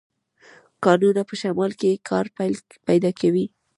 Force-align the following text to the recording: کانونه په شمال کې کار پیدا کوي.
کانونه 0.83 1.21
په 1.29 1.33
شمال 1.41 1.71
کې 1.81 2.01
کار 2.09 2.25
پیدا 2.87 3.11
کوي. 3.19 3.45